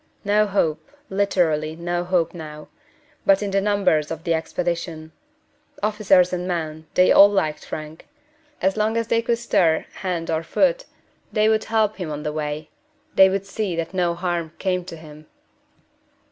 No 0.25 0.47
hope 0.47 0.89
literally, 1.11 1.75
no 1.75 2.03
hope 2.03 2.33
now, 2.33 2.69
but 3.23 3.43
in 3.43 3.51
the 3.51 3.61
numbers 3.61 4.09
of 4.09 4.23
the 4.23 4.33
expedition. 4.33 5.11
Officers 5.83 6.33
and 6.33 6.47
men, 6.47 6.87
they 6.95 7.11
all 7.11 7.29
liked 7.29 7.63
Frank. 7.63 8.07
As 8.63 8.75
long 8.75 8.97
as 8.97 9.09
they 9.09 9.21
could 9.21 9.37
stir 9.37 9.85
hand 9.97 10.31
or 10.31 10.41
foot, 10.41 10.85
they 11.31 11.47
would 11.49 11.65
help 11.65 11.97
him 11.97 12.09
on 12.09 12.23
the 12.23 12.33
way 12.33 12.71
they 13.13 13.29
would 13.29 13.45
see 13.45 13.75
that 13.75 13.93
no 13.93 14.15
harm 14.15 14.53
came 14.57 14.83
to 14.85 14.95
him. 14.97 15.27